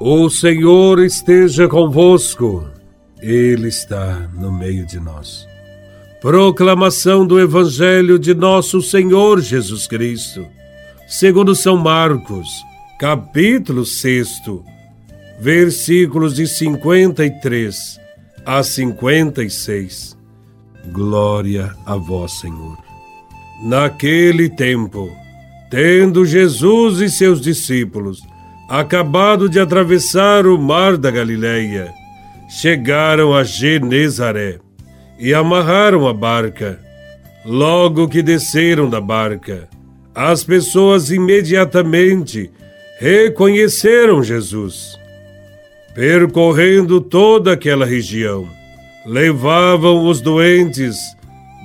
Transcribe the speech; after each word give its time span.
O 0.00 0.30
Senhor 0.30 1.00
esteja 1.00 1.66
convosco, 1.66 2.64
Ele 3.20 3.66
está 3.66 4.30
no 4.32 4.52
meio 4.52 4.86
de 4.86 5.00
nós. 5.00 5.44
Proclamação 6.20 7.26
do 7.26 7.40
Evangelho 7.40 8.16
de 8.16 8.32
Nosso 8.32 8.80
Senhor 8.80 9.40
Jesus 9.40 9.88
Cristo, 9.88 10.46
segundo 11.08 11.52
São 11.52 11.76
Marcos, 11.76 12.48
capítulo 13.00 13.84
6, 13.84 14.40
versículos 15.40 16.36
de 16.36 16.46
53 16.46 18.00
a 18.46 18.62
56. 18.62 20.16
Glória 20.92 21.74
a 21.84 21.96
Vós, 21.96 22.38
Senhor. 22.38 22.78
Naquele 23.64 24.48
tempo, 24.48 25.10
tendo 25.68 26.24
Jesus 26.24 27.00
e 27.00 27.10
seus 27.10 27.40
discípulos 27.40 28.22
acabado 28.68 29.48
de 29.48 29.58
atravessar 29.58 30.46
o 30.46 30.58
mar 30.58 30.98
da 30.98 31.10
Galileia, 31.10 31.90
chegaram 32.50 33.34
a 33.34 33.42
Genezaré 33.42 34.58
e 35.18 35.32
amarraram 35.32 36.06
a 36.06 36.12
barca. 36.12 36.78
Logo 37.46 38.08
que 38.08 38.22
desceram 38.22 38.90
da 38.90 39.00
barca, 39.00 39.68
as 40.14 40.44
pessoas 40.44 41.10
imediatamente 41.10 42.50
reconheceram 42.98 44.22
Jesus. 44.22 44.98
Percorrendo 45.94 47.00
toda 47.00 47.52
aquela 47.52 47.86
região, 47.86 48.46
levavam 49.06 50.06
os 50.06 50.20
doentes, 50.20 50.96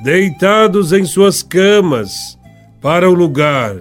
deitados 0.03 0.93
em 0.93 1.03
suas 1.03 1.43
camas, 1.43 2.37
para 2.81 3.09
o 3.09 3.13
lugar 3.13 3.75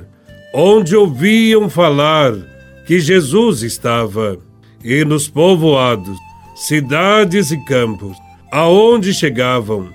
onde 0.54 0.94
ouviam 0.94 1.70
falar 1.70 2.51
que 2.86 3.00
Jesus 3.00 3.62
estava, 3.62 4.38
e 4.84 5.04
nos 5.04 5.28
povoados, 5.28 6.18
cidades 6.54 7.50
e 7.50 7.64
campos, 7.64 8.16
aonde 8.50 9.14
chegavam, 9.14 9.88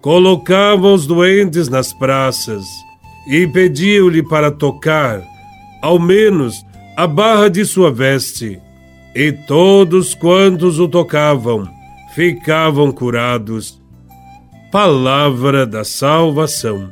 colocavam 0.00 0.94
os 0.94 1.06
doentes 1.06 1.68
nas 1.68 1.92
praças 1.92 2.64
e 3.26 3.46
pediam-lhe 3.46 4.22
para 4.22 4.50
tocar, 4.50 5.22
ao 5.80 5.98
menos, 5.98 6.64
a 6.96 7.06
barra 7.06 7.48
de 7.48 7.64
sua 7.64 7.90
veste, 7.90 8.60
e 9.14 9.32
todos 9.32 10.14
quantos 10.14 10.78
o 10.78 10.88
tocavam 10.88 11.68
ficavam 12.14 12.90
curados. 12.92 13.80
Palavra 14.70 15.66
da 15.66 15.84
salvação. 15.84 16.90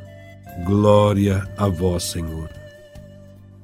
Glória 0.65 1.47
a 1.57 1.67
vós, 1.67 2.03
Senhor. 2.03 2.49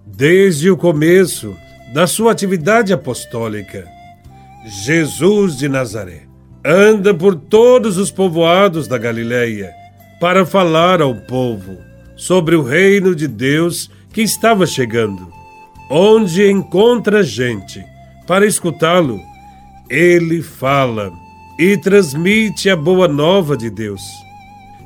Desde 0.05 0.71
o 0.71 0.77
começo, 0.77 1.55
da 1.93 2.05
sua 2.07 2.31
atividade 2.31 2.91
apostólica. 2.93 3.87
Jesus 4.65 5.57
de 5.57 5.69
Nazaré 5.69 6.23
anda 6.65 7.13
por 7.13 7.35
todos 7.35 7.97
os 7.97 8.11
povoados 8.11 8.87
da 8.87 8.97
Galileia 8.97 9.71
para 10.19 10.45
falar 10.45 11.01
ao 11.01 11.15
povo 11.15 11.77
sobre 12.15 12.55
o 12.55 12.63
reino 12.63 13.15
de 13.15 13.27
Deus 13.27 13.89
que 14.11 14.21
estava 14.21 14.65
chegando. 14.65 15.31
Onde 15.89 16.49
encontra 16.49 17.23
gente 17.23 17.85
para 18.27 18.45
escutá-lo, 18.45 19.21
ele 19.89 20.41
fala 20.41 21.11
e 21.57 21.77
transmite 21.77 22.69
a 22.69 22.75
boa 22.75 23.07
nova 23.07 23.55
de 23.55 23.69
Deus. 23.69 24.01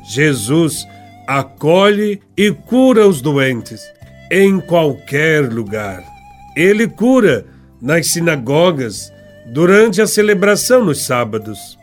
Jesus 0.03 0.85
acolhe 1.27 2.21
e 2.37 2.51
cura 2.51 3.07
os 3.07 3.21
doentes 3.21 3.81
em 4.29 4.59
qualquer 4.59 5.51
lugar. 5.51 6.10
Ele 6.55 6.87
cura 6.87 7.45
nas 7.81 8.07
sinagogas 8.07 9.11
durante 9.53 10.01
a 10.01 10.07
celebração 10.07 10.83
nos 10.83 11.05
sábados, 11.05 11.77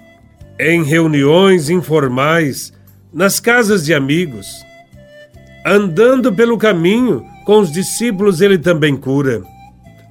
em 0.59 0.83
reuniões 0.85 1.71
informais, 1.71 2.73
nas 3.13 3.41
casas 3.41 3.85
de 3.85 3.95
amigos. 3.95 4.47
Andando 5.65 6.33
pelo 6.33 6.57
caminho 6.57 7.25
com 7.45 7.61
os 7.61 7.73
discípulos, 7.73 8.41
ele 8.41 8.59
também 8.59 8.97
cura. 8.97 9.43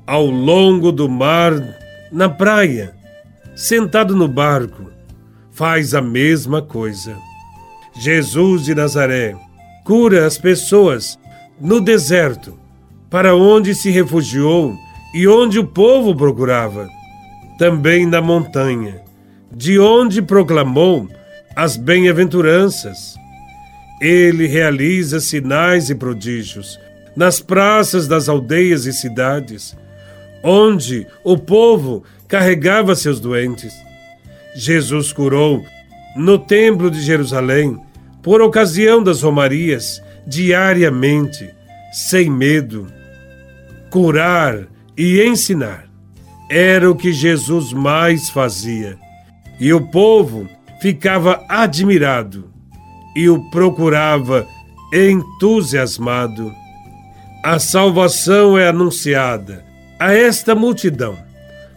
Ao 0.06 0.26
longo 0.26 0.92
do 0.92 1.08
mar, 1.08 1.54
na 2.12 2.30
praia, 2.30 2.96
sentado 3.56 4.16
no 4.16 4.28
barco, 4.28 4.90
faz 5.52 5.94
a 5.94 6.02
mesma 6.02 6.62
coisa. 6.62 7.18
Jesus 8.00 8.66
de 8.66 8.76
Nazaré 8.76 9.36
cura 9.84 10.26
as 10.26 10.38
pessoas 10.38 11.18
no 11.60 11.82
deserto 11.82 12.58
para 13.10 13.36
onde 13.36 13.74
se 13.74 13.90
refugiou 13.90 14.78
e 15.14 15.28
onde 15.28 15.60
o 15.60 15.66
povo 15.66 16.16
procurava. 16.16 16.90
Também 17.58 18.06
na 18.06 18.22
montanha, 18.22 19.02
de 19.52 19.80
onde 19.80 20.22
proclamou 20.22 21.08
as 21.56 21.76
bem-aventuranças. 21.76 23.16
Ele 24.00 24.46
realiza 24.46 25.20
sinais 25.20 25.90
e 25.90 25.96
prodígios 25.96 26.80
nas 27.16 27.40
praças 27.40 28.08
das 28.08 28.30
aldeias 28.30 28.86
e 28.86 28.94
cidades, 28.94 29.76
onde 30.44 31.08
o 31.24 31.36
povo 31.36 32.04
carregava 32.28 32.96
seus 32.96 33.20
doentes. 33.20 33.74
Jesus 34.56 35.12
curou 35.12 35.66
no 36.16 36.38
Templo 36.38 36.92
de 36.92 37.02
Jerusalém, 37.02 37.80
por 38.22 38.40
ocasião 38.42 39.02
das 39.02 39.24
romarias, 39.24 40.00
diariamente, 40.28 41.50
sem 41.92 42.30
medo 42.30 42.88
curar 43.90 44.68
e 44.98 45.22
ensinar. 45.24 45.86
Era 46.50 46.90
o 46.90 46.96
que 46.96 47.12
Jesus 47.12 47.74
mais 47.74 48.30
fazia. 48.30 48.98
E 49.60 49.74
o 49.74 49.82
povo 49.82 50.48
ficava 50.80 51.44
admirado 51.50 52.50
e 53.16 53.28
o 53.28 53.50
procurava 53.50 54.46
entusiasmado. 54.94 56.54
A 57.44 57.60
salvação 57.60 58.58
é 58.58 58.68
anunciada 58.68 59.66
a 60.00 60.14
esta 60.14 60.54
multidão, 60.54 61.18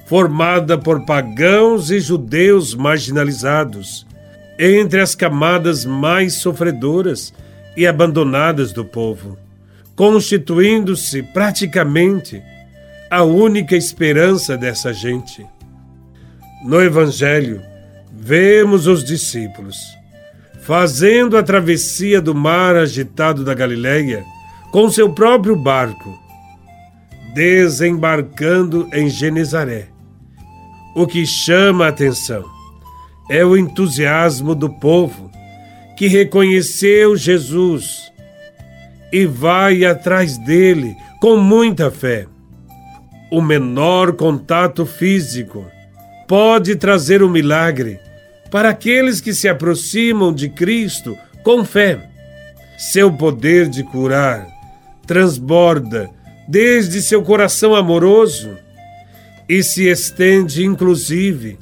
formada 0.07 0.77
por 0.77 1.05
pagãos 1.07 1.91
e 1.91 2.01
judeus 2.01 2.75
marginalizados, 2.75 4.07
entre 4.59 5.01
as 5.01 5.15
camadas 5.15 5.85
mais 5.85 6.35
sofredoras 6.35 7.33
e 7.77 7.87
abandonadas 7.87 8.73
do 8.73 8.85
povo 8.85 9.39
constituindo-se 10.01 11.23
praticamente 11.23 12.43
a 13.11 13.23
única 13.23 13.77
esperança 13.77 14.57
dessa 14.57 14.95
gente. 14.95 15.47
No 16.65 16.81
Evangelho, 16.81 17.61
vemos 18.11 18.87
os 18.87 19.05
discípulos 19.05 19.77
fazendo 20.63 21.37
a 21.37 21.43
travessia 21.43 22.19
do 22.19 22.35
mar 22.35 22.77
agitado 22.77 23.45
da 23.45 23.53
Galileia 23.53 24.25
com 24.73 24.89
seu 24.89 25.13
próprio 25.13 25.55
barco, 25.55 26.19
desembarcando 27.35 28.89
em 28.95 29.11
Genezaré. 29.11 29.89
O 30.97 31.07
que 31.07 31.27
chama 31.27 31.85
a 31.85 31.89
atenção 31.89 32.47
é 33.29 33.45
o 33.45 33.55
entusiasmo 33.55 34.55
do 34.55 34.71
povo 34.71 35.31
que 35.95 36.07
reconheceu 36.07 37.15
Jesus 37.19 38.10
e 39.13 39.27
vai 39.27 39.85
atrás 39.85 40.39
dele 40.39 40.97
com 41.21 41.37
muita 41.37 41.91
fé. 41.91 42.27
O 43.31 43.41
menor 43.41 44.13
contato 44.15 44.85
físico 44.87 45.65
pode 46.27 46.77
trazer 46.77 47.23
um 47.23 47.29
milagre 47.29 47.99
para 48.51 48.71
aqueles 48.71 49.21
que 49.21 49.33
se 49.33 49.49
aproximam 49.49 50.33
de 50.33 50.49
Cristo 50.49 51.17
com 51.43 51.65
fé. 51.65 52.09
Seu 52.79 53.13
poder 53.13 53.69
de 53.69 53.85
curar 53.85 54.47
transborda 55.07 56.09
desde 56.49 57.03
seu 57.03 57.23
coração 57.23 57.75
amoroso 57.75 58.57
e 59.49 59.63
se 59.63 59.89
estende, 59.89 60.65
inclusive, 60.65 61.59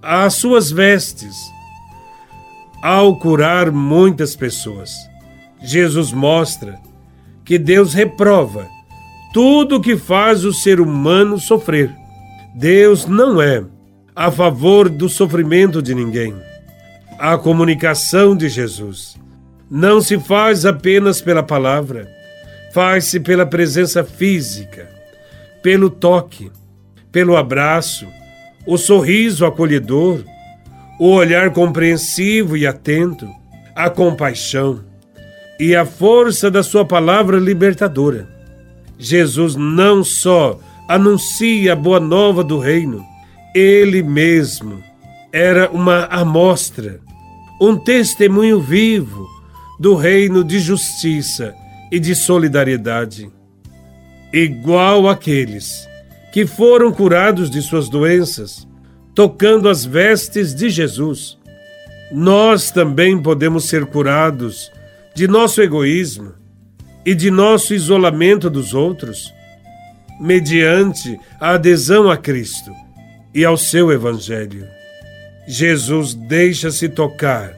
às 0.00 0.34
suas 0.34 0.70
vestes. 0.70 1.34
Ao 2.82 3.18
curar 3.18 3.72
muitas 3.72 4.36
pessoas, 4.36 4.92
Jesus 5.64 6.12
mostra 6.12 6.78
que 7.44 7.58
Deus 7.58 7.94
reprova 7.94 8.68
tudo 9.32 9.80
que 9.80 9.96
faz 9.96 10.44
o 10.44 10.52
ser 10.52 10.80
humano 10.80 11.38
sofrer. 11.40 11.90
Deus 12.54 13.06
não 13.06 13.42
é 13.42 13.64
a 14.14 14.30
favor 14.30 14.88
do 14.88 15.08
sofrimento 15.08 15.82
de 15.82 15.94
ninguém. 15.94 16.34
A 17.18 17.36
comunicação 17.36 18.36
de 18.36 18.48
Jesus 18.48 19.16
não 19.68 20.00
se 20.00 20.18
faz 20.20 20.64
apenas 20.64 21.20
pela 21.20 21.42
palavra, 21.42 22.08
faz-se 22.72 23.18
pela 23.18 23.44
presença 23.44 24.04
física, 24.04 24.88
pelo 25.62 25.90
toque, 25.90 26.50
pelo 27.10 27.36
abraço, 27.36 28.06
o 28.66 28.76
sorriso 28.76 29.44
acolhedor, 29.44 30.22
o 31.00 31.10
olhar 31.10 31.50
compreensivo 31.50 32.56
e 32.56 32.66
atento, 32.66 33.28
a 33.74 33.90
compaixão 33.90 34.84
e 35.58 35.74
a 35.74 35.84
força 35.84 36.50
da 36.50 36.62
Sua 36.62 36.84
palavra 36.84 37.38
libertadora. 37.38 38.28
Jesus 38.98 39.56
não 39.56 40.04
só 40.04 40.58
anuncia 40.88 41.72
a 41.72 41.76
boa 41.76 42.00
nova 42.00 42.44
do 42.44 42.58
reino. 42.58 43.04
Ele 43.54 44.02
mesmo 44.02 44.82
era 45.32 45.70
uma 45.70 46.04
amostra, 46.06 47.00
um 47.60 47.76
testemunho 47.76 48.60
vivo 48.60 49.28
do 49.78 49.94
reino 49.94 50.44
de 50.44 50.58
justiça 50.58 51.54
e 51.90 51.98
de 51.98 52.14
solidariedade. 52.14 53.30
Igual 54.32 55.08
aqueles 55.08 55.88
que 56.32 56.46
foram 56.46 56.90
curados 56.90 57.48
de 57.48 57.62
suas 57.62 57.88
doenças, 57.88 58.66
tocando 59.14 59.68
as 59.68 59.84
vestes 59.84 60.52
de 60.52 60.68
Jesus, 60.68 61.38
nós 62.10 62.70
também 62.70 63.20
podemos 63.20 63.64
ser 63.64 63.86
curados 63.86 64.70
de 65.14 65.28
nosso 65.28 65.62
egoísmo 65.62 66.32
e 67.04 67.14
de 67.14 67.30
nosso 67.30 67.74
isolamento 67.74 68.50
dos 68.50 68.74
outros, 68.74 69.32
mediante 70.20 71.18
a 71.40 71.50
adesão 71.50 72.10
a 72.10 72.16
Cristo 72.16 72.72
e 73.34 73.44
ao 73.44 73.56
seu 73.56 73.92
Evangelho. 73.92 74.66
Jesus 75.46 76.14
deixa-se 76.14 76.88
tocar 76.88 77.54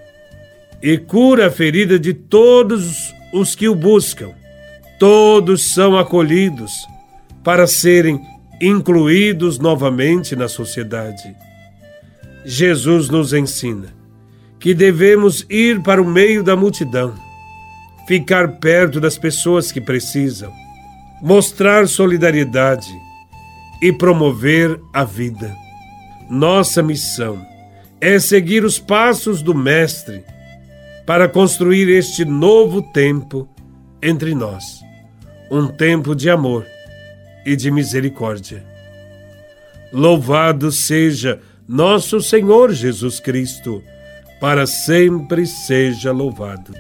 e 0.82 0.99
cura 0.99 1.47
a 1.47 1.50
ferida 1.50 1.99
de 1.99 2.12
todos 2.12 3.14
os 3.32 3.55
que 3.55 3.69
o 3.69 3.75
buscam. 3.75 4.31
Todos 4.99 5.73
são 5.73 5.97
acolhidos 5.97 6.73
para 7.44 7.67
serem 7.67 8.20
incluídos 8.61 9.59
novamente 9.59 10.35
na 10.35 10.49
sociedade. 10.49 11.35
Jesus 12.44 13.09
nos 13.09 13.32
ensina 13.32 13.94
que 14.59 14.73
devemos 14.75 15.44
ir 15.50 15.82
para 15.82 16.00
o 16.00 16.06
meio 16.06 16.43
da 16.43 16.56
multidão, 16.56 17.14
ficar 18.06 18.58
perto 18.58 19.00
das 19.00 19.19
pessoas 19.19 19.73
que 19.73 19.81
precisam, 19.81 20.53
mostrar 21.23 21.88
solidariedade 21.88 22.93
e 23.82 23.93
promover 23.93 24.81
a 24.93 25.05
vida. 25.05 25.55
Nossa 26.31 26.82
missão 26.82 27.44
é 28.00 28.19
seguir 28.19 28.64
os 28.64 28.79
passos 28.79 29.43
do 29.43 29.55
Mestre 29.55 30.25
para 31.06 31.29
construir 31.29 31.88
este 31.88 32.25
novo 32.25 32.82
tempo 32.93 33.49
entre 34.03 34.35
nós 34.35 34.87
um 35.50 35.69
tempo 35.69 36.14
de 36.14 36.29
amor 36.29 36.67
e 37.44 37.55
de 37.55 37.70
misericórdia. 37.70 38.64
Louvado 39.93 40.73
seja 40.73 41.41
nosso 41.69 42.20
Senhor 42.20 42.73
Jesus 42.73 43.20
Cristo, 43.20 43.82
para 44.41 44.67
sempre 44.67 45.47
seja 45.47 46.12
louvado. 46.12 46.75